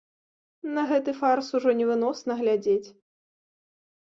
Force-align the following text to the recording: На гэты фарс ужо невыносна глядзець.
На 0.77 0.85
гэты 0.91 1.13
фарс 1.19 1.47
ужо 1.59 1.75
невыносна 1.81 2.33
глядзець. 2.41 2.89